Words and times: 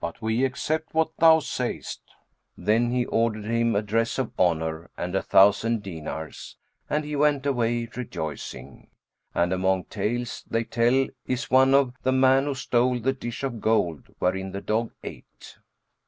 But 0.00 0.20
we 0.20 0.44
accept 0.44 0.92
what 0.92 1.10
thou 1.18 1.38
sayst." 1.38 2.00
Then 2.58 2.90
he 2.90 3.04
ordered 3.06 3.44
him 3.44 3.76
a 3.76 3.82
dress 3.82 4.18
of 4.18 4.32
honour 4.36 4.90
and 4.98 5.14
a 5.14 5.22
thousand 5.22 5.84
dinars, 5.84 6.56
and 6.90 7.04
he 7.04 7.14
went 7.14 7.46
away 7.46 7.88
rejoicing. 7.96 8.88
And 9.36 9.52
among 9.52 9.84
tales 9.84 10.42
they 10.50 10.64
tell 10.64 11.06
is 11.28 11.48
one 11.48 11.74
of 11.74 11.94
THE 12.02 12.10
MAN 12.10 12.46
WHO 12.46 12.56
STOLE 12.56 13.00
THE 13.02 13.12
DISH 13.12 13.44
OF 13.44 13.60
GOLD 13.60 14.08
WHEREIN 14.18 14.50
THE 14.50 14.62
DOG 14.62 14.94
ATE. 15.04 15.58